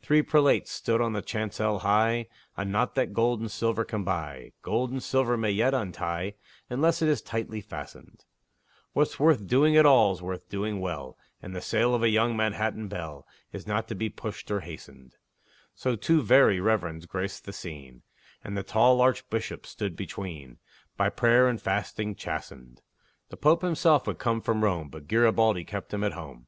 Three 0.00 0.22
prelates 0.22 0.70
stood 0.70 1.00
on 1.00 1.12
the 1.12 1.22
chancel 1.22 1.80
high: 1.80 2.28
A 2.56 2.64
knot 2.64 2.94
that 2.94 3.12
gold 3.12 3.40
and 3.40 3.50
silver 3.50 3.84
can 3.84 4.04
buy, 4.04 4.52
Gold 4.62 4.92
and 4.92 5.02
silver 5.02 5.36
may 5.36 5.50
yet 5.50 5.74
untie, 5.74 6.34
Unless 6.70 7.02
it 7.02 7.08
is 7.08 7.20
tightly 7.20 7.60
fastened; 7.60 8.24
What's 8.92 9.18
worth 9.18 9.44
doing 9.48 9.76
at 9.76 9.84
all's 9.84 10.22
worth 10.22 10.48
doing 10.48 10.78
well, 10.80 11.18
And 11.42 11.52
the 11.52 11.60
sale 11.60 11.96
of 11.96 12.02
a 12.04 12.08
young 12.10 12.36
Manhattan 12.36 12.86
belle 12.86 13.26
Is 13.50 13.66
not 13.66 13.88
to 13.88 13.96
be 13.96 14.08
pushed 14.08 14.48
or 14.52 14.60
hastened; 14.60 15.16
So 15.74 15.96
two 15.96 16.22
Very 16.22 16.60
Reverends 16.60 17.04
graced 17.06 17.44
the 17.44 17.52
scene, 17.52 18.02
And 18.44 18.56
the 18.56 18.62
tall 18.62 19.00
Archbishop 19.00 19.66
stood 19.66 19.96
between, 19.96 20.58
By 20.96 21.08
prayer 21.08 21.48
and 21.48 21.60
fasting 21.60 22.14
chastened. 22.14 22.82
The 23.30 23.36
Pope 23.36 23.62
himself 23.62 24.06
would 24.06 24.12
have 24.14 24.18
come 24.20 24.42
from 24.42 24.62
Rome, 24.62 24.90
But 24.90 25.08
Garibaldi 25.08 25.64
kept 25.64 25.92
him 25.92 26.04
at 26.04 26.12
home. 26.12 26.46